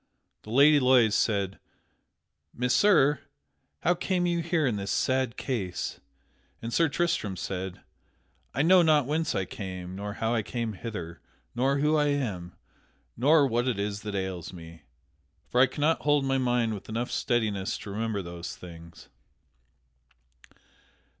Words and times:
The 0.41 0.49
Lady 0.49 0.79
Loise 0.79 1.13
said, 1.13 1.59
"Messire, 2.57 3.19
how 3.81 3.93
came 3.93 4.25
you 4.25 4.39
here 4.39 4.65
in 4.65 4.75
this 4.75 4.89
sad 4.89 5.37
case?" 5.37 5.99
And 6.59 6.73
Sir 6.73 6.89
Tristram 6.89 7.37
said: 7.37 7.81
"I 8.51 8.63
know 8.63 8.81
not 8.81 9.05
whence 9.05 9.35
I 9.35 9.45
came, 9.45 9.95
nor 9.95 10.13
how 10.13 10.33
I 10.33 10.41
came 10.41 10.73
hither, 10.73 11.21
nor 11.53 11.77
who 11.77 11.97
I 11.97 12.07
am, 12.07 12.55
nor 13.15 13.45
what 13.45 13.67
it 13.67 13.77
is 13.77 14.01
that 14.01 14.15
ails 14.15 14.51
me, 14.51 14.81
for 15.51 15.61
I 15.61 15.67
cannot 15.67 16.01
hold 16.01 16.25
my 16.25 16.39
mind 16.39 16.73
with 16.73 16.89
enough 16.89 17.11
steadiness 17.11 17.77
to 17.77 17.91
remember 17.91 18.23
those 18.23 18.55
things." 18.55 19.07